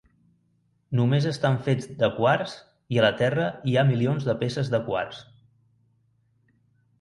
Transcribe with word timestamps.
Només 0.99 1.27
estan 1.31 1.59
fets 1.67 1.91
de 1.99 2.09
quars 2.15 2.55
i 2.95 2.99
a 3.01 3.03
la 3.07 3.11
terra 3.19 3.45
hi 3.73 3.77
ha 3.77 3.85
milions 3.91 4.27
de 4.31 4.37
peces 4.41 4.73
de 4.77 4.81
quars. 4.89 5.21